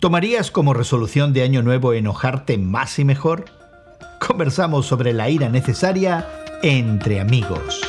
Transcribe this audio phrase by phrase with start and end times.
[0.00, 3.44] ¿Tomarías como resolución de año nuevo enojarte más y mejor?
[4.18, 6.26] Conversamos sobre la ira necesaria
[6.62, 7.82] entre amigos.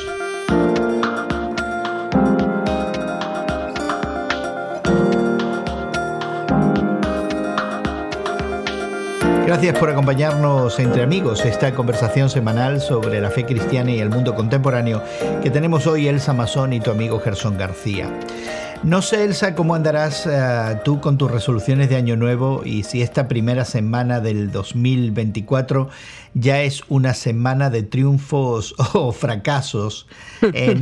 [9.45, 14.35] Gracias por acompañarnos entre amigos, esta conversación semanal sobre la fe cristiana y el mundo
[14.35, 15.01] contemporáneo
[15.41, 18.09] que tenemos hoy Elsa Masón y tu amigo Gerson García.
[18.83, 23.03] No sé, Elsa, cómo andarás eh, tú con tus resoluciones de Año Nuevo y si
[23.03, 25.89] esta primera semana del 2024
[26.33, 30.07] ya es una semana de triunfos o fracasos
[30.41, 30.81] en,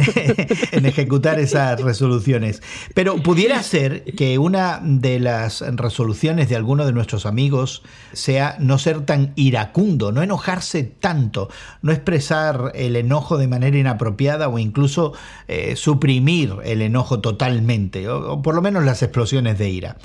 [0.86, 2.62] ejecutar esas resoluciones.
[2.94, 8.78] Pero pudiera ser que una de las resoluciones de alguno de nuestros amigos sea no
[8.78, 11.50] ser tan iracundo, no enojarse tanto,
[11.82, 15.14] no expresar el enojo de manera inapropiada o incluso
[15.48, 19.98] eh, suprimir el enojo totalmente, o por lo menos las explosiones de ira.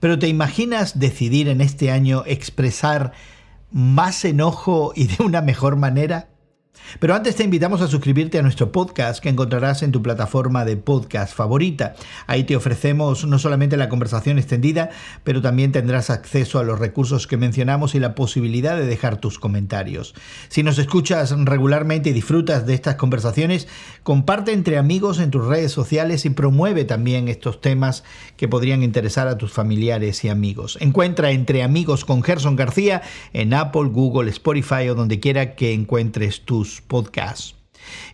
[0.00, 3.12] Pero ¿te imaginas decidir en este año expresar
[3.70, 6.28] más enojo y de una mejor manera?
[7.00, 10.76] Pero antes te invitamos a suscribirte a nuestro podcast que encontrarás en tu plataforma de
[10.76, 11.94] podcast favorita.
[12.26, 14.90] Ahí te ofrecemos no solamente la conversación extendida,
[15.24, 19.38] pero también tendrás acceso a los recursos que mencionamos y la posibilidad de dejar tus
[19.38, 20.14] comentarios.
[20.48, 23.68] Si nos escuchas regularmente y disfrutas de estas conversaciones,
[24.02, 28.04] comparte entre amigos en tus redes sociales y promueve también estos temas
[28.36, 30.78] que podrían interesar a tus familiares y amigos.
[30.80, 36.42] Encuentra entre amigos con Gerson García en Apple, Google, Spotify o donde quiera que encuentres
[36.42, 37.57] tus podcasts.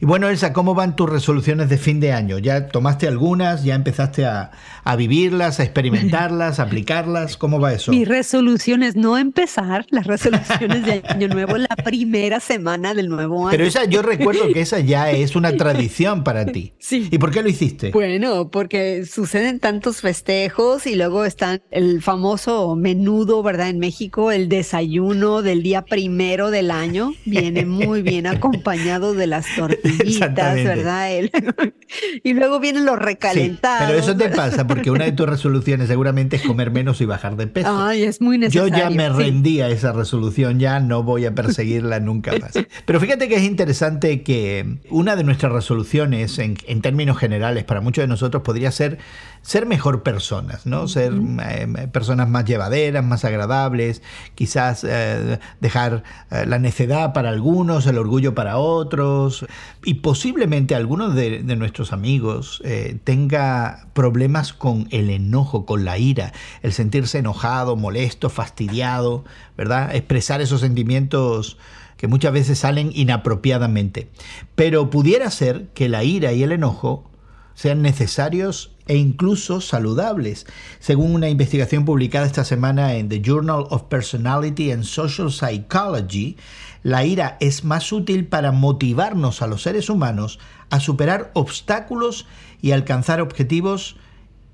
[0.01, 2.39] Y bueno, Elsa, ¿cómo van tus resoluciones de fin de año?
[2.39, 3.65] ¿Ya tomaste algunas?
[3.65, 4.51] ¿Ya empezaste a,
[4.97, 7.37] vivirlas, a experimentarlas, a aplicarlas?
[7.37, 7.91] ¿Cómo va eso?
[7.93, 13.47] Mi resolución es no empezar las resoluciones de año nuevo la primera semana del nuevo
[13.47, 13.51] año.
[13.57, 16.75] Pero esa, yo recuerdo que esa ya es una tradición para ti.
[16.79, 17.09] Sí.
[17.11, 17.91] ¿Y por qué lo hiciste?
[17.91, 23.69] Bueno, porque suceden tantos festejos y luego están el famoso menudo, ¿verdad?
[23.69, 29.47] En México, el desayuno del día primero del año viene muy bien acompañado de las
[29.57, 31.11] tortillitas, ¿verdad?
[32.23, 33.87] y luego vienen los recalentados.
[33.87, 37.37] pero eso te pasa porque una de tus resoluciones seguramente es comer menos y bajar
[37.37, 37.69] de peso.
[37.71, 38.69] Ay, es muy necesario.
[38.69, 42.53] Yo ya me rendí a esa resolución, ya no voy a perseguirla nunca más.
[42.85, 47.81] Pero fíjate que es interesante que una de nuestras resoluciones, en, en términos generales, para
[47.81, 48.99] muchos de nosotros podría ser
[49.45, 50.89] ser mejor personas, ¿no?
[50.89, 54.01] Ser eh, personas más llevaderas, más agradables,
[54.35, 59.45] quizás eh, dejar eh, la necedad para algunos, el orgullo para otros,
[59.85, 62.63] y posiblemente algunos de, de nuestros amigos
[63.05, 66.33] tenga problemas con el enojo, con la ira,
[66.63, 69.25] el sentirse enojado, molesto, fastidiado,
[69.59, 69.95] ¿verdad?
[69.95, 71.59] Expresar esos sentimientos
[71.99, 74.09] que muchas veces salen inapropiadamente.
[74.55, 77.11] Pero pudiera ser que la ira y el enojo
[77.55, 80.47] sean necesarios e incluso saludables.
[80.79, 86.37] Según una investigación publicada esta semana en The Journal of Personality and Social Psychology,
[86.83, 90.39] la ira es más útil para motivarnos a los seres humanos
[90.71, 92.27] a superar obstáculos
[92.61, 93.97] y alcanzar objetivos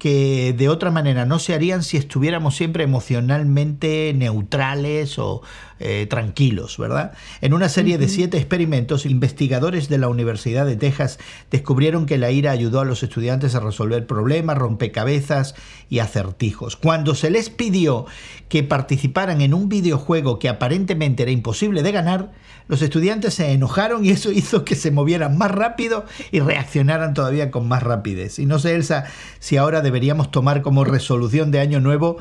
[0.01, 5.43] que de otra manera no se harían si estuviéramos siempre emocionalmente neutrales o
[5.79, 7.13] eh, tranquilos, ¿verdad?
[7.43, 11.19] En una serie de siete experimentos, investigadores de la Universidad de Texas
[11.51, 15.55] descubrieron que la ira ayudó a los estudiantes a resolver problemas, rompecabezas
[15.91, 16.77] y acertijos.
[16.77, 18.07] Cuando se les pidió
[18.49, 22.33] que participaran en un videojuego que aparentemente era imposible de ganar,
[22.69, 27.51] los estudiantes se enojaron y eso hizo que se movieran más rápido y reaccionaran todavía
[27.51, 28.39] con más rapidez.
[28.39, 29.07] Y no sé, Elsa,
[29.41, 32.19] si ahora deberíamos tomar como resolución de año nuevo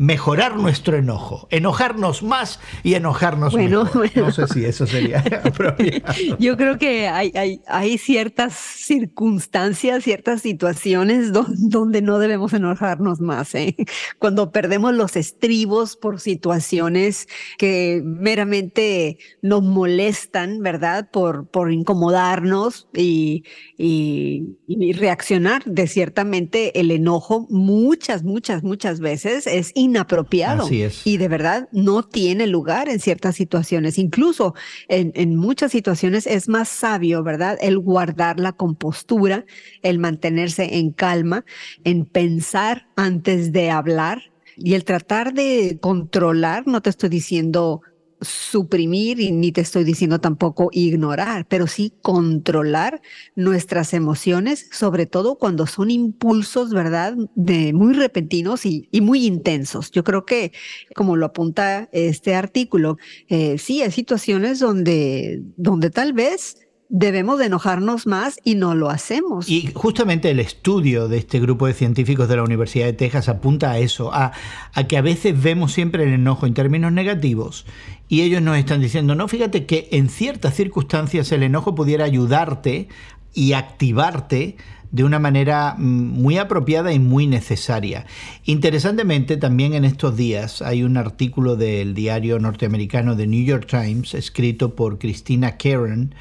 [0.00, 6.38] mejorar nuestro enojo, enojarnos más y enojarnos bueno, No sé si eso sería apropiado.
[6.38, 13.54] Yo creo que hay, hay, hay ciertas circunstancias, ciertas situaciones donde no debemos enojarnos más.
[13.54, 13.76] ¿eh?
[14.18, 17.28] Cuando perdemos los estribos por situaciones
[17.58, 21.10] que meramente nos molestan, ¿verdad?
[21.10, 23.44] Por, por incomodarnos y,
[23.76, 30.68] y, y reaccionar de ciertamente el enojo muchas, muchas, muchas veces es inapropiado.
[31.04, 33.98] Y de verdad no tiene lugar en ciertas situaciones.
[33.98, 34.54] Incluso
[34.88, 37.58] en, en muchas situaciones es más sabio, ¿verdad?
[37.60, 39.44] El guardar la compostura,
[39.82, 41.44] el mantenerse en calma,
[41.84, 47.82] en pensar antes de hablar y el tratar de controlar, no te estoy diciendo
[48.20, 53.00] suprimir y ni te estoy diciendo tampoco ignorar, pero sí controlar
[53.34, 57.14] nuestras emociones, sobre todo cuando son impulsos, ¿verdad?
[57.34, 59.90] De muy repentinos y, muy intensos.
[59.90, 60.52] Yo creo que,
[60.94, 66.56] como lo apunta este artículo, eh, sí hay situaciones donde, donde tal vez
[66.90, 69.48] debemos de enojarnos más y no lo hacemos.
[69.48, 73.70] Y justamente el estudio de este grupo de científicos de la Universidad de Texas apunta
[73.70, 74.32] a eso, a,
[74.74, 77.64] a, que a veces vemos siempre el enojo en términos negativos
[78.08, 82.88] y ellos nos están diciendo, no, fíjate que en ciertas circunstancias el enojo pudiera ayudarte
[83.32, 84.56] y activarte
[84.90, 88.06] de una manera mm, muy apropiada y muy necesaria.
[88.44, 94.14] Interesantemente, también en estos días hay un artículo del diario norteamericano The New York Times,
[94.14, 96.14] escrito por Christina Karen,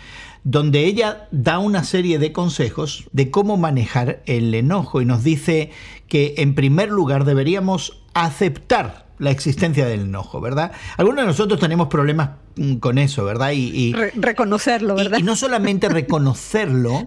[0.44, 5.72] donde ella da una serie de consejos de cómo manejar el enojo y nos dice
[6.08, 10.72] que en primer lugar deberíamos aceptar la existencia del enojo, ¿verdad?
[10.98, 13.52] Algunos de nosotros tenemos problemas mm, con eso, ¿verdad?
[13.52, 15.20] Y, reconocerlo, ¿verdad?
[15.20, 17.06] Y, no solamente reconocerlo,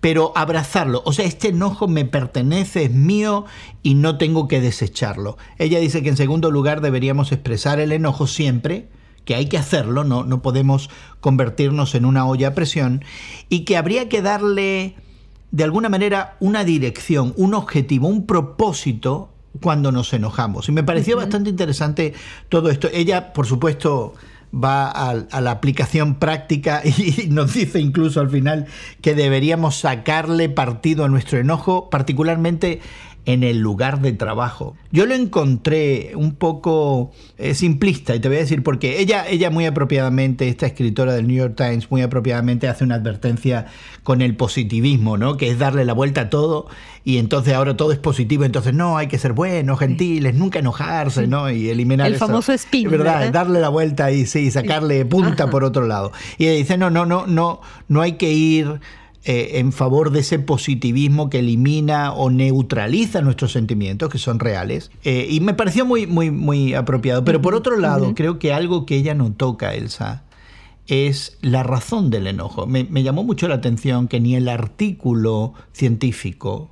[0.00, 1.02] pero abrazarlo.
[1.06, 3.46] O sea, este enojo me pertenece, es mío
[3.82, 5.38] y no tengo que desecharlo.
[5.58, 8.88] Ella dice que en segundo lugar deberíamos expresar el enojo siempre,
[9.24, 10.90] que hay que hacerlo, no, no podemos
[11.20, 13.04] convertirnos en una olla a presión,
[13.48, 14.96] y que habría que darle
[15.50, 19.30] de alguna manera una dirección, un objetivo, un propósito
[19.60, 20.68] cuando nos enojamos.
[20.68, 22.12] Y me pareció bastante interesante
[22.48, 22.88] todo esto.
[22.92, 24.14] Ella, por supuesto,
[24.52, 28.66] va a, la aplicación práctica y nos dice incluso al final
[29.00, 32.80] que deberíamos sacarle partido a nuestro enojo, particularmente
[33.26, 34.76] en el lugar de trabajo.
[34.92, 39.50] Yo lo encontré un poco eh, simplista y te voy a decir porque ella, ella
[39.50, 43.66] muy apropiadamente, esta escritora del New York Times, muy apropiadamente hace una advertencia
[44.02, 45.36] con el positivismo, ¿no?
[45.36, 46.66] Que es darle la vuelta a todo
[47.02, 51.26] y entonces ahora todo es positivo, entonces no, hay que ser buenos, gentiles, nunca enojarse,
[51.26, 51.50] ¿no?
[51.50, 52.90] Y eliminar el famoso espíritu.
[52.90, 53.30] ¿verdad?
[53.32, 56.12] Darle la vuelta y sí, sacarle punta por otro lado.
[56.38, 58.80] Y ella dice, no, no, no, no, no hay que ir
[59.26, 64.90] eh, en favor de ese positivismo que elimina o neutraliza nuestros sentimientos, que son reales.
[65.02, 67.24] Eh, y me pareció muy, muy, muy apropiado.
[67.24, 70.24] Pero por otro lado, creo que algo que ella no toca, Elsa,
[70.86, 72.66] es la razón del enojo.
[72.66, 76.70] Me, llamó mucho la atención que ni el artículo científico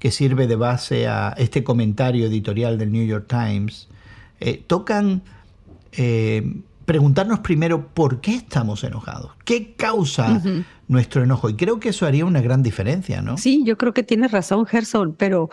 [0.00, 3.86] que sirve de base a este comentario editorial del New York Times
[4.40, 5.22] eh, tocan
[6.84, 10.42] preguntarnos primero por qué estamos enojados, qué causa
[10.88, 11.48] nuestro enojo.
[11.48, 13.38] Y creo que eso haría una gran diferencia, ¿no?
[13.38, 15.50] Sí, yo creo que tienes razón, Gerson, pero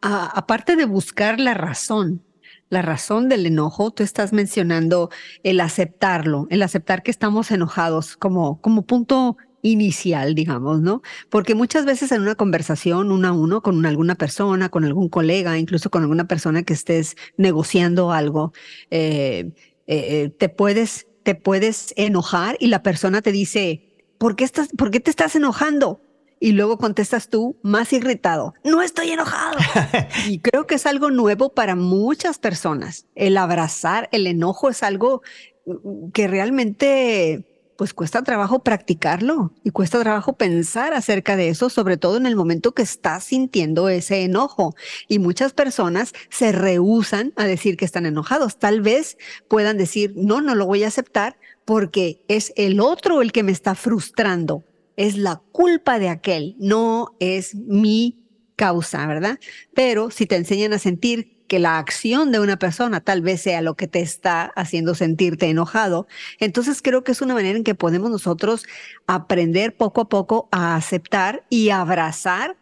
[0.00, 2.22] aparte de buscar la razón,
[2.68, 5.10] la razón del enojo, tú estás mencionando
[5.42, 11.02] el aceptarlo, el aceptar que estamos enojados como, como punto inicial, digamos, ¿no?
[11.28, 15.58] Porque muchas veces en una conversación uno a uno con alguna persona, con algún colega,
[15.58, 18.52] incluso con alguna persona que estés negociando algo,
[18.90, 19.50] eh,
[19.86, 23.82] eh, eh, te, puedes, te puedes enojar y la persona te dice,
[24.18, 26.00] ¿por qué, estás, ¿por qué te estás enojando?
[26.38, 29.58] Y luego contestas tú más irritado, no estoy enojado.
[30.28, 33.06] y creo que es algo nuevo para muchas personas.
[33.14, 35.22] El abrazar el enojo es algo
[35.64, 41.96] mm, que realmente pues cuesta trabajo practicarlo y cuesta trabajo pensar acerca de eso, sobre
[41.96, 44.74] todo en el momento que estás sintiendo ese enojo.
[45.08, 48.58] Y muchas personas se rehusan a decir que están enojados.
[48.58, 49.18] Tal vez
[49.48, 53.52] puedan decir, no, no lo voy a aceptar porque es el otro el que me
[53.52, 54.64] está frustrando.
[54.96, 58.22] Es la culpa de aquel, no es mi
[58.56, 59.38] causa, ¿verdad?
[59.74, 63.62] Pero si te enseñan a sentir que la acción de una persona tal vez sea
[63.62, 66.06] lo que te está haciendo sentirte enojado.
[66.38, 68.66] Entonces creo que es una manera en que podemos nosotros
[69.06, 72.56] aprender poco a poco a aceptar y abrazar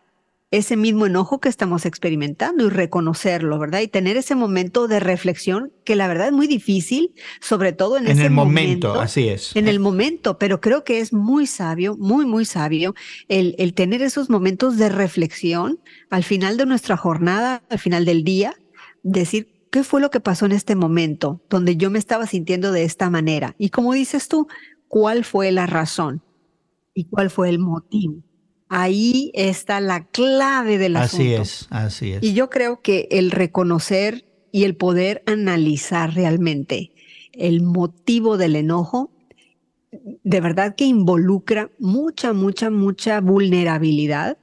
[0.56, 3.80] ese mismo enojo que estamos experimentando y reconocerlo, ¿verdad?
[3.80, 8.06] Y tener ese momento de reflexión que la verdad es muy difícil, sobre todo en,
[8.06, 9.56] ese el momento, así es.
[9.56, 12.94] En el momento, pero creo que es muy sabio, muy, muy sabio
[13.28, 18.22] el, el tener esos momentos de reflexión al final de nuestra jornada, al final del
[18.22, 18.54] día,
[19.04, 22.82] decir qué fue lo que pasó en este momento donde yo me estaba sintiendo de
[22.82, 23.54] esta manera.
[23.58, 24.48] Y como dices tú,
[24.88, 26.22] ¿cuál fue la razón?
[26.94, 28.22] ¿Y cuál fue el motivo?
[28.68, 31.24] Ahí está la clave del asunto.
[31.24, 32.22] Así es, así es.
[32.22, 36.92] Y yo creo que el reconocer y el poder analizar realmente
[37.32, 39.10] el motivo del enojo,
[39.90, 44.38] de verdad que involucra mucha, mucha, mucha vulnerabilidad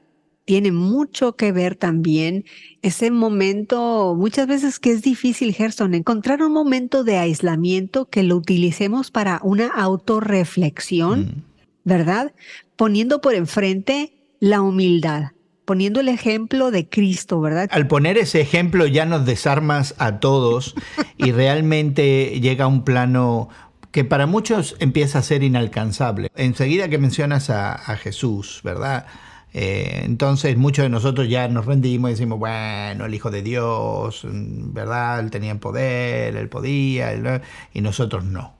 [0.51, 2.43] tiene mucho que ver también
[2.81, 8.35] ese momento, muchas veces que es difícil, Gerson, encontrar un momento de aislamiento que lo
[8.35, 11.43] utilicemos para una autorreflexión, mm.
[11.85, 12.33] ¿verdad?
[12.75, 15.31] Poniendo por enfrente la humildad,
[15.63, 17.69] poniendo el ejemplo de Cristo, ¿verdad?
[17.71, 20.75] Al poner ese ejemplo ya nos desarmas a todos
[21.15, 23.47] y realmente llega a un plano
[23.91, 26.29] que para muchos empieza a ser inalcanzable.
[26.35, 29.05] Enseguida que mencionas a, a Jesús, ¿verdad?
[29.53, 34.21] Eh, entonces muchos de nosotros ya nos rendimos y decimos, bueno, el Hijo de Dios,
[34.23, 35.19] ¿verdad?
[35.19, 37.41] Él tenía poder, él podía,
[37.73, 38.53] y nosotros no.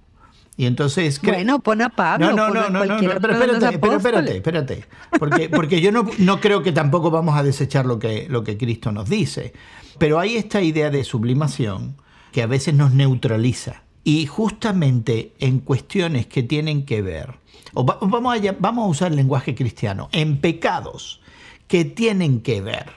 [0.58, 1.22] Y entonces...
[1.22, 2.34] Bueno, pon a Pablo.
[2.34, 4.86] No, no, no, no, pero espérate, pero espérate, espérate.
[5.18, 8.58] Porque, porque yo no, no, creo que tampoco vamos a desechar lo que, lo que
[8.58, 9.54] Cristo nos dice.
[9.98, 11.96] Pero hay esta idea de sublimación
[12.32, 13.84] que a veces nos neutraliza.
[14.04, 17.36] Y justamente en cuestiones que tienen que ver,
[17.74, 21.22] o vamos, a, vamos a usar el lenguaje cristiano, en pecados
[21.68, 22.88] que tienen que ver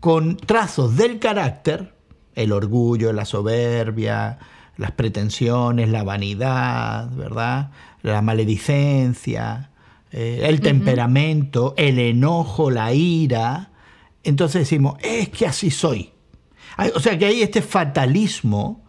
[0.00, 1.94] con trazos del carácter,
[2.34, 4.38] el orgullo, la soberbia,
[4.76, 7.70] las pretensiones, la vanidad, ¿verdad?
[8.02, 9.70] La maledicencia,
[10.10, 13.70] eh, el temperamento, el enojo, la ira.
[14.24, 16.10] Entonces decimos, es que así soy.
[16.94, 18.84] O sea que hay este fatalismo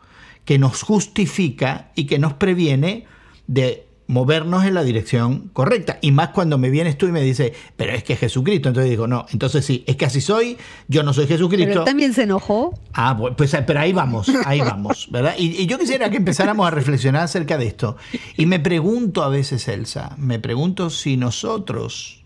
[0.45, 3.05] que nos justifica y que nos previene
[3.47, 5.97] de movernos en la dirección correcta.
[6.01, 8.69] Y más cuando me vienes tú y me dices, pero es que Jesucristo.
[8.69, 10.57] Entonces digo, no, entonces sí, es que así soy,
[10.87, 11.69] yo no soy Jesucristo.
[11.69, 12.79] Pero también se enojó.
[12.93, 15.35] Ah, pues pero ahí vamos, ahí vamos, ¿verdad?
[15.37, 17.97] Y, y, yo quisiera que empezáramos a reflexionar acerca de esto.
[18.37, 22.23] Y me pregunto a veces, Elsa, me pregunto si nosotros,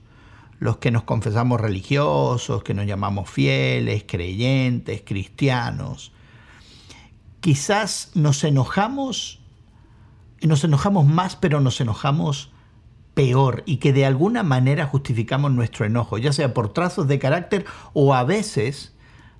[0.60, 6.12] los que nos confesamos religiosos, que nos llamamos fieles, creyentes, cristianos,
[7.40, 9.40] quizás nos enojamos
[10.42, 12.52] nos enojamos más, pero nos enojamos
[13.14, 17.66] peor y que de alguna manera justificamos nuestro enojo, ya sea por trazos de carácter
[17.94, 18.94] o a veces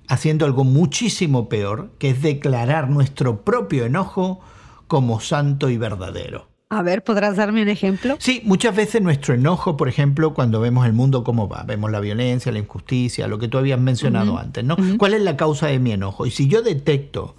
[0.08, 4.40] haciendo algo muchísimo peor, que es declarar nuestro propio enojo
[4.88, 6.48] como santo y verdadero.
[6.70, 8.16] A ver, ¿podrás darme un ejemplo?
[8.18, 12.00] Sí, muchas veces nuestro enojo, por ejemplo, cuando vemos el mundo como va, vemos la
[12.00, 14.76] violencia, la injusticia, lo que tú habías mencionado antes, ¿no?
[14.98, 16.26] ¿Cuál es la causa de mi enojo?
[16.26, 17.36] Y si yo detecto,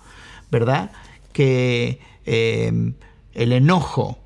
[0.49, 0.91] ¿verdad?
[1.31, 2.93] Que eh,
[3.33, 4.17] el enojo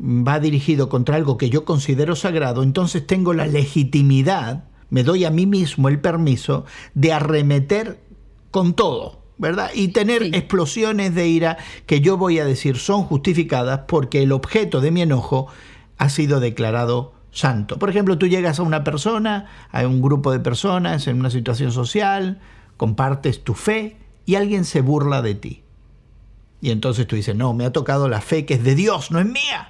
[0.00, 5.30] va dirigido contra algo que yo considero sagrado, entonces tengo la legitimidad, me doy a
[5.30, 6.64] mí mismo el permiso
[6.94, 7.98] de arremeter
[8.50, 9.70] con todo, ¿verdad?
[9.74, 14.80] Y tener explosiones de ira que yo voy a decir son justificadas porque el objeto
[14.80, 15.46] de mi enojo
[15.98, 17.78] ha sido declarado santo.
[17.78, 21.72] Por ejemplo, tú llegas a una persona, a un grupo de personas en una situación
[21.72, 22.40] social,
[22.76, 25.62] compartes tu fe y alguien se burla de ti.
[26.66, 29.20] Y entonces tú dices, no, me ha tocado la fe que es de Dios, no
[29.20, 29.68] es mía.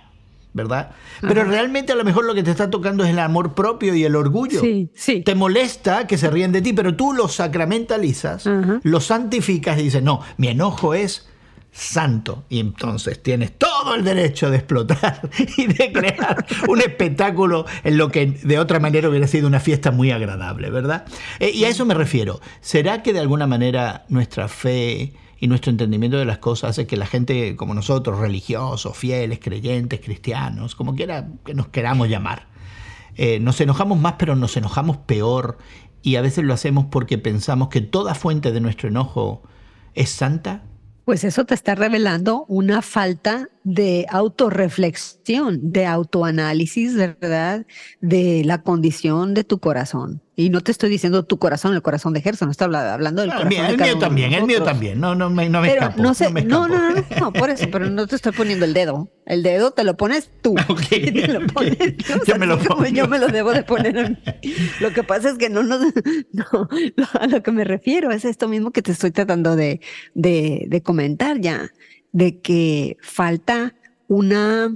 [0.55, 0.93] ¿verdad?
[1.21, 4.05] Pero realmente a lo mejor lo que te está tocando es el amor propio y
[4.05, 4.63] el orgullo.
[4.63, 5.21] Sí, sí.
[5.21, 8.49] Te molesta que se ríen de ti, pero tú lo sacramentalizas,
[8.83, 11.29] lo santificas y dices, no, mi enojo es
[11.71, 12.45] santo.
[12.49, 18.11] Y entonces tienes todo el derecho de explotar y de crear un espectáculo en lo
[18.11, 21.05] que de otra manera hubiera sido una fiesta muy agradable, ¿verdad?
[21.41, 22.41] Eh, y a eso me refiero.
[22.63, 26.97] ¿Será que de alguna manera nuestra fe y nuestro entendimiento de las cosas hace que
[26.97, 32.47] la gente como nosotros, religiosos, fieles, creyentes, cristianos, como quiera que nos queramos llamar,
[33.17, 35.59] eh, nos enojamos más pero nos enojamos peor
[36.03, 39.43] y a veces lo hacemos porque pensamos que toda fuente de nuestro enojo
[39.95, 40.63] es santa.
[41.05, 47.67] Pues eso te está revelando una falta de autorreflexión, de autoanálisis, ¿verdad?
[48.01, 50.23] De la condición de tu corazón.
[50.37, 53.33] Y no te estoy diciendo tu corazón, el corazón de Gerson, no estoy hablando del
[53.33, 53.53] corazón.
[53.53, 56.01] el mío también, el mío también, no, no, me, no me escapo.
[56.01, 59.11] No, sé, no, no, no, no, por eso, pero no te estoy poniendo el dedo.
[59.25, 60.55] El dedo te lo pones tú.
[60.89, 61.77] Te lo pones,
[62.27, 62.87] yo me lo pongo.
[62.87, 64.17] Yo me lo debo de poner
[64.79, 66.69] Lo que pasa es que no, no, no,
[67.19, 69.81] a lo que me refiero es esto mismo que te estoy tratando de,
[70.15, 71.73] de, de comentar ya,
[72.17, 73.75] de que falta
[74.09, 74.75] una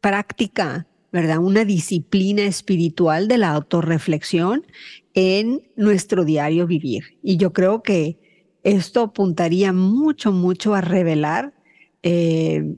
[0.00, 1.38] práctica ¿verdad?
[1.38, 4.66] Una disciplina espiritual de la autorreflexión
[5.12, 7.18] en nuestro diario vivir.
[7.22, 8.18] Y yo creo que
[8.62, 11.52] esto apuntaría mucho, mucho a revelar,
[12.02, 12.76] eh,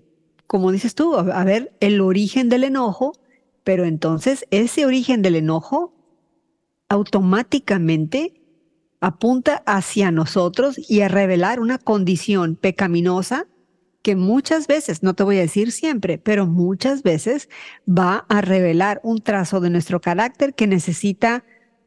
[0.48, 3.12] como dices tú, a ver el origen del enojo,
[3.62, 5.94] pero entonces ese origen del enojo
[6.88, 8.42] automáticamente
[9.00, 13.46] apunta hacia nosotros y a revelar una condición pecaminosa
[14.04, 17.48] que muchas veces, no te voy a decir siempre, pero muchas veces
[17.88, 21.42] va a revelar un trazo de nuestro carácter que necesita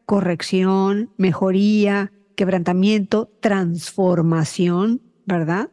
[0.07, 5.69] corrección, mejoría, quebrantamiento, transformación, ¿verdad?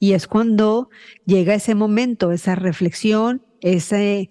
[0.00, 0.90] Y es cuando
[1.26, 4.30] llega ese momento, esa reflexión, ese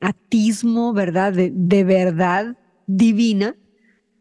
[0.00, 1.32] atismo, ¿verdad?
[1.32, 3.56] De, de verdad divina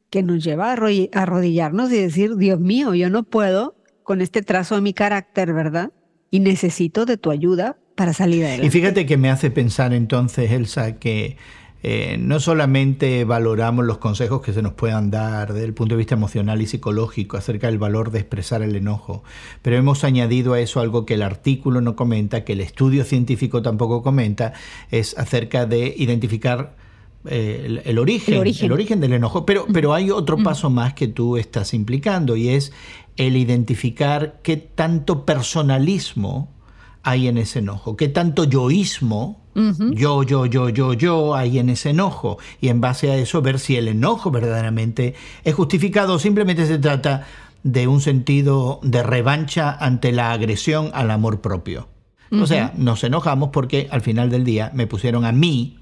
[0.10, 4.74] que nos lleva a arrodillarnos y decir, Dios mío, yo no puedo con este trazo
[4.74, 5.92] de mi carácter, ¿verdad?
[6.34, 8.66] Y necesito de tu ayuda para salir adelante.
[8.66, 11.38] Y fíjate que me hace pensar entonces, Elsa, que
[11.84, 16.00] eh, no solamente valoramos los consejos que se nos puedan dar desde el punto de
[16.00, 19.24] vista emocional y psicológico acerca del valor de expresar el enojo,
[19.62, 23.62] pero hemos añadido a eso algo que el artículo no comenta, que el estudio científico
[23.62, 24.54] tampoco comenta,
[24.90, 26.75] es acerca de identificar
[27.25, 29.46] eh, el, origen, el, origen, del enojo.
[29.46, 32.74] Pero, pero hay otro paso más que tú estás implicando y es
[33.15, 36.51] el identificar qué tanto personalismo
[37.03, 41.92] hay en ese enojo, qué tanto yoísmo, yo, yo, yo, yo, yo, hay en ese
[41.92, 42.39] enojo.
[42.60, 45.13] Y en base a eso ver si el enojo verdaderamente
[45.44, 47.27] es justificado o simplemente se trata
[47.62, 51.88] de un sentido de revancha ante la agresión al amor propio.
[52.32, 55.77] O sea, nos enojamos porque al final del día me pusieron a mí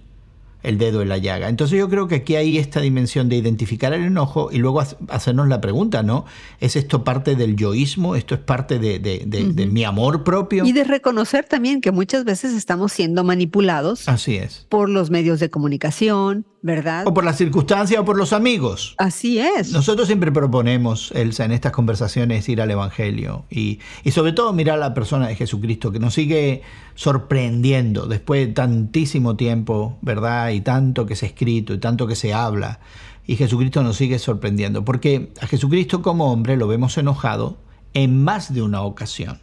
[0.64, 1.50] el dedo en la llaga.
[1.50, 5.48] Entonces yo creo que aquí hay esta dimensión de identificar el enojo y luego hacernos
[5.48, 6.26] la pregunta, ¿no?
[6.60, 8.16] ¿Es esto parte del yoísmo?
[8.16, 10.66] ¿Esto es parte de, mi amor propio?
[10.66, 14.08] Y de reconocer también que muchas veces estamos siendo manipulados.
[14.08, 14.66] Así es.
[14.70, 17.08] Por los medios de comunicación, ¿verdad?
[17.08, 18.96] O por las circunstancias o por los amigos.
[18.98, 19.72] Así es.
[19.72, 24.78] Nosotros siempre proponemos, Elsa, en estas conversaciones ir al Evangelio y, y sobre todo mirar
[24.78, 26.62] a la persona de Jesucristo que nos sigue
[26.96, 30.50] sorprendiendo después de tantísimo tiempo, ¿verdad?
[30.50, 32.80] Y tanto que se ha escrito y tanto que se habla.
[33.26, 37.58] Y Jesucristo nos sigue sorprendiendo, porque a Jesucristo como hombre lo vemos enojado
[37.94, 39.40] en más de una ocasión.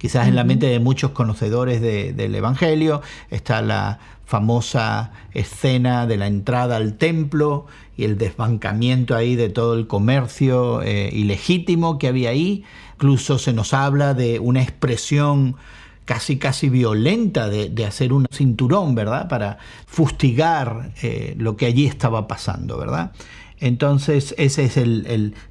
[0.00, 6.26] Quizás en la mente de muchos conocedores del Evangelio está la famosa escena de la
[6.26, 7.66] entrada al templo
[7.98, 12.64] y el desbancamiento ahí de todo el comercio eh, ilegítimo que había ahí.
[12.94, 15.56] Incluso se nos habla de una expresión
[16.06, 19.28] casi casi violenta de, hacer un cinturón, ¿verdad?
[19.28, 23.12] Para fustigar eh, lo que allí estaba pasando, ¿verdad?
[23.60, 24.76] Entonces, esa es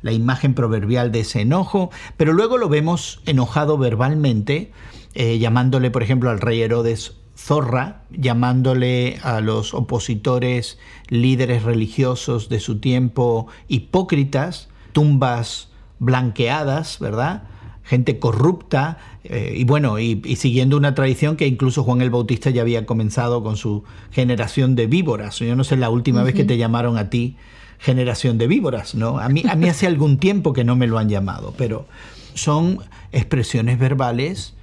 [0.02, 4.72] la imagen proverbial de ese enojo, pero luego lo vemos enojado verbalmente,
[5.14, 12.60] eh, llamándole, por ejemplo, al rey Herodes zorra, llamándole a los opositores líderes religiosos de
[12.60, 17.44] su tiempo hipócritas, tumbas blanqueadas, ¿verdad?
[17.90, 22.62] gente corrupta, eh, y bueno, y, siguiendo una tradición que incluso Juan el Bautista ya
[22.62, 25.40] había comenzado con su generación de víboras.
[25.40, 27.36] Yo no sé la última vez que te llamaron a ti
[27.80, 29.20] generación de víboras, ¿no?
[29.20, 31.88] A mí, a mí hace algún tiempo que no me lo han llamado, pero
[32.34, 32.80] son
[33.12, 34.54] expresiones verbales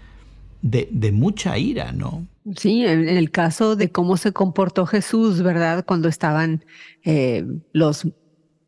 [0.63, 2.27] de, mucha ira, ¿no?
[2.57, 5.85] Sí, en, el caso de cómo se comportó Jesús, ¿verdad?
[5.85, 6.65] Cuando estaban
[7.05, 8.09] eh, los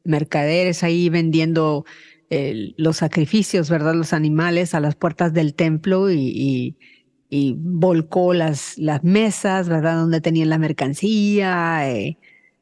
[0.05, 1.85] mercaderes ahí vendiendo
[2.77, 3.95] los sacrificios, ¿verdad?
[3.95, 6.77] Los animales a las puertas del templo y,
[7.31, 9.97] volcó las, mesas, ¿verdad?
[9.97, 12.19] Donde tenían la mercancía, eh,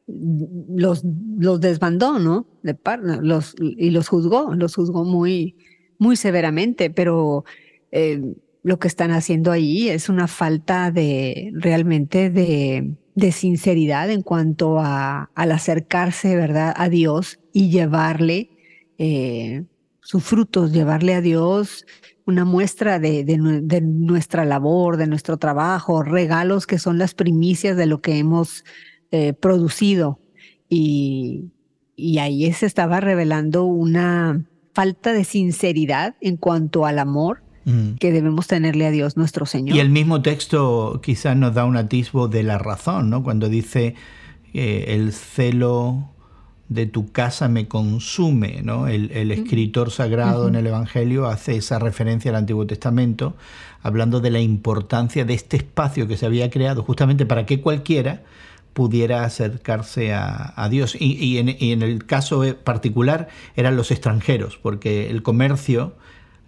[0.07, 1.03] los,
[1.39, 2.47] los desbandó, ¿no?
[2.63, 2.77] De
[3.23, 5.57] los, y los juzgó, los juzgó muy,
[5.99, 7.45] muy severamente, pero
[7.91, 14.23] eh, lo que están haciendo ahí es una falta de realmente de, de sinceridad en
[14.23, 16.75] cuanto a, al acercarse, ¿verdad?
[16.77, 18.51] A Dios y llevarle
[18.99, 19.65] eh,
[20.01, 21.87] sus frutos, llevarle a Dios
[22.27, 28.01] una muestra de, nuestra labor, de nuestro trabajo, regalos que son las primicias de lo
[28.01, 28.65] que hemos
[29.11, 30.19] eh, producido.
[30.69, 31.51] Y,
[32.19, 37.95] ahí se estaba revelando una falta de sinceridad en cuanto al amor mm.
[37.95, 39.77] que debemos tenerle a Dios nuestro Señor.
[39.77, 43.23] Y el mismo texto quizás nos da un atisbo de la razón, ¿no?
[43.23, 43.95] Cuando dice
[44.53, 46.11] eh, el celo
[46.69, 48.63] de tu casa me consume.
[48.63, 48.89] ¿no?
[48.89, 53.37] El, escritor sagrado en el Evangelio hace esa referencia al Antiguo Testamento,
[53.83, 58.23] hablando de la importancia de este espacio que se había creado justamente para que cualquiera
[58.77, 60.99] pudiera acercarse a, Dios.
[61.01, 65.97] Y, en, el caso particular eran los extranjeros, porque el comercio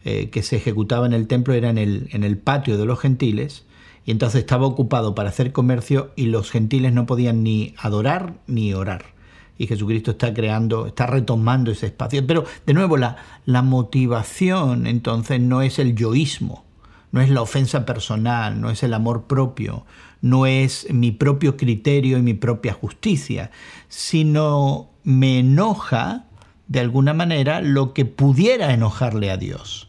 [0.04, 3.00] eh, que se ejecutaba en el templo era en el, en el patio de los
[3.00, 3.64] gentiles,
[4.04, 8.74] y entonces estaba ocupado para hacer comercio y los gentiles no podían ni adorar ni
[8.74, 9.16] orar
[9.56, 12.24] y Jesucristo está creando, está retomando ese espacio.
[12.26, 16.64] Pero de nuevo, la motivación entonces no es el yoísmo,
[17.10, 19.84] no es la ofensa personal, no es el amor propio,
[20.20, 23.50] no es mi propio criterio y mi propia justicia,
[23.88, 26.26] sino me enoja
[26.66, 29.88] de alguna manera lo que pudiera enojarle a Dios.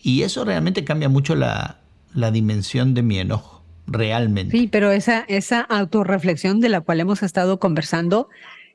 [0.00, 1.80] Y eso realmente cambia mucho la,
[2.14, 4.56] la dimensión de mi enojo, realmente.
[4.56, 8.28] Sí, pero esa, esa autorreflexión de la cual hemos estado conversando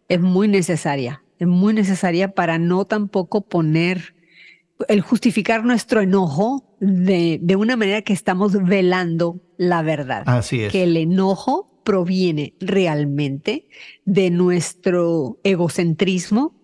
[0.10, 4.16] es muy necesaria, es muy necesaria para no tampoco poner
[4.88, 10.24] el justificar nuestro enojo de, de una manera que estamos velando la verdad.
[10.26, 10.72] Así es.
[10.72, 13.68] Que el enojo proviene realmente
[14.06, 16.62] de nuestro egocentrismo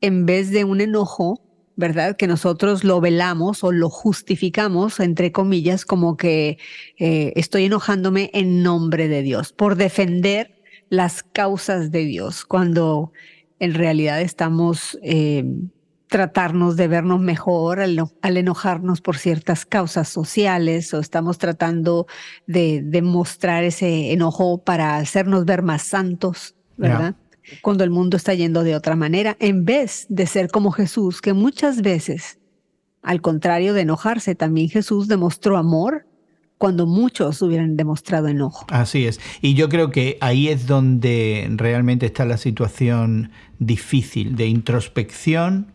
[0.00, 1.40] en vez de un enojo,
[1.76, 2.16] ¿verdad?
[2.16, 6.58] Que nosotros lo velamos o lo justificamos, entre comillas, como que
[6.98, 13.12] eh, estoy enojándome en nombre de Dios, por defender las causas de Dios, cuando
[13.58, 15.44] en realidad estamos eh,
[16.08, 22.06] tratarnos de vernos mejor al, enojarnos por ciertas causas sociales o estamos tratando
[22.46, 27.16] de demostrar ese enojo para hacernos ver más santos, ¿verdad?
[27.62, 31.32] Cuando el mundo está yendo de otra manera, en vez de ser como Jesús, que
[31.32, 32.38] muchas veces,
[33.02, 36.06] al contrario de enojarse, también Jesús demostró amor
[36.58, 38.66] cuando muchos hubieran demostrado enojo.
[38.70, 39.20] Así es.
[39.42, 45.72] Y yo creo que ahí es donde realmente está la situación difícil de introspección,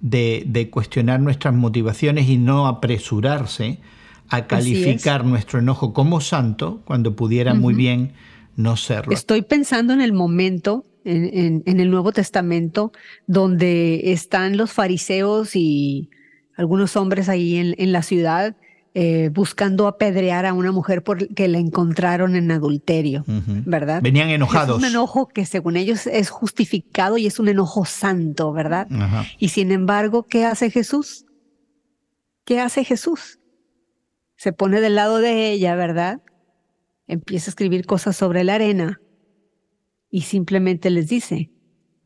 [0.00, 3.80] de, cuestionar nuestras motivaciones y no apresurarse
[4.28, 8.12] a calificar nuestro enojo como santo cuando pudiera muy bien
[8.56, 9.12] no serlo.
[9.12, 12.92] Estoy pensando en el momento en, el Nuevo Testamento
[13.26, 16.10] donde están los fariseos y
[16.56, 18.56] algunos hombres ahí en la ciudad
[18.94, 24.00] eh, buscando apedrear a una mujer porque la encontraron en adulterio, ¿verdad?
[24.02, 24.78] Venían enojados.
[24.78, 28.88] Es un enojo que según ellos es justificado y es un enojo santo, ¿verdad?
[29.38, 31.26] Y sin embargo, ¿qué hace Jesús?
[32.44, 33.38] ¿Qué hace Jesús?
[34.36, 36.22] Se pone del lado de ella, ¿verdad?
[37.06, 39.00] Empieza a escribir cosas sobre la arena
[40.10, 41.50] y simplemente les dice,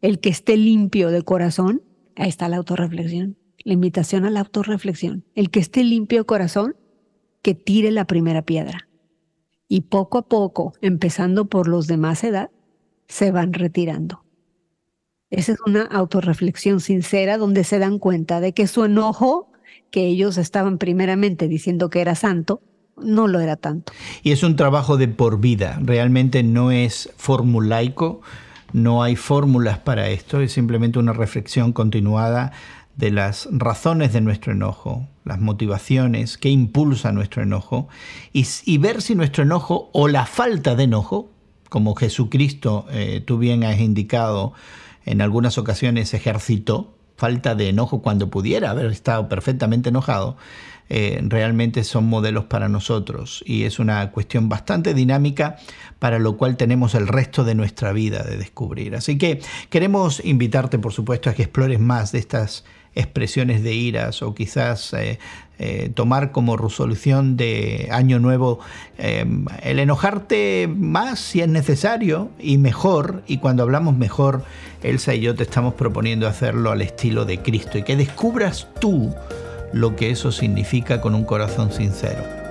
[0.01, 1.83] el que esté limpio de corazón,
[2.17, 6.77] ahí está la autorreflexión, la invitación a la autorreflexión, el que esté limpio corazón,
[7.43, 8.89] que tire la primera piedra.
[9.69, 12.51] Y poco a poco, empezando por los de más edad,
[13.09, 14.25] se van retirando.
[15.31, 19.51] Esa es una autorreflexión sincera donde se dan cuenta de que su enojo,
[19.91, 22.61] que ellos estaban primeramente diciendo que era santo,
[22.97, 23.93] no lo era tanto.
[24.23, 28.21] Y es un trabajo de por vida, realmente no es formulaico,
[28.73, 32.53] no hay fórmulas para esto, es simplemente una reflexión continuada
[32.97, 37.89] de las razones de nuestro enojo, las motivaciones que impulsa nuestro enojo,
[38.33, 41.31] y, ver si nuestro enojo o la falta de enojo,
[41.69, 44.53] como Jesucristo, eh, tú bien has indicado,
[45.05, 50.37] en algunas ocasiones ejercitó, falta de enojo cuando pudiera haber estado perfectamente enojado,
[50.89, 55.57] eh, realmente son modelos para nosotros y es una cuestión bastante dinámica
[55.99, 58.95] para lo cual tenemos el resto de nuestra vida de descubrir.
[58.95, 64.23] Así que queremos invitarte, por supuesto, a que explores más de estas expresiones de iras
[64.23, 65.19] o quizás eh,
[65.59, 68.59] eh, tomar como resolución de año nuevo
[68.99, 69.25] eh,
[69.63, 73.23] el enojarte más si es necesario y mejor.
[73.27, 74.45] Y cuando hablamos mejor,
[74.83, 79.15] Elsa y yo te estamos proponiendo hacerlo al estilo de Cristo y que descubras tú
[79.73, 82.43] lo que eso significa con un corazón sincero.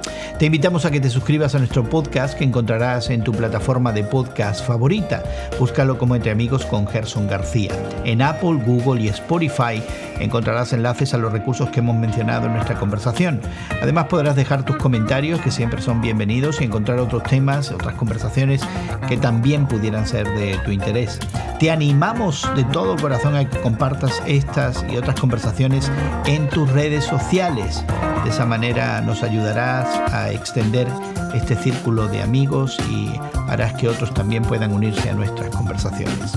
[0.42, 4.04] Te invitamos a que te suscribas a nuestro podcast que encontrarás en tu plataforma de
[4.04, 5.24] podcast favorita.
[5.60, 7.72] Búscalo como Entre Amigos con Gerson García.
[8.06, 9.84] En Apple, Google y Spotify
[10.22, 13.42] encontrarás enlaces a los recursos que hemos mencionado en nuestra conversación.
[13.82, 18.62] Además podrás dejar tus comentarios que siempre son bienvenidos y encontrar otros temas, otras conversaciones
[19.08, 21.20] que también pudieran ser de tu interés.
[21.60, 25.92] Te animamos de todo corazón a que compartas estas y otras conversaciones
[26.26, 27.84] en tus redes sociales.
[28.24, 30.88] De esa manera nos ayudarás a extender
[31.34, 33.12] este círculo de amigos y
[33.48, 36.34] harás que otros también puedan unirse a nuestras conversaciones.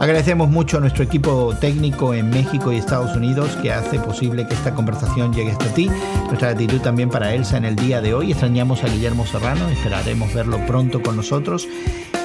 [0.00, 4.54] Agradecemos mucho a nuestro equipo técnico en México y Estados Unidos que hace posible que
[4.54, 5.90] esta conversación llegue hasta ti.
[6.24, 8.30] Nuestra gratitud también para Elsa en el día de hoy.
[8.30, 11.68] Extrañamos a Guillermo Serrano, esperaremos verlo pronto con nosotros.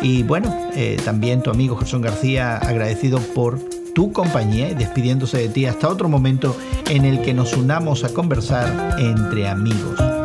[0.01, 3.59] Y bueno, eh, también tu amigo Gerson García, agradecido por
[3.93, 6.55] tu compañía y despidiéndose de ti hasta otro momento
[6.89, 10.24] en el que nos unamos a conversar entre amigos.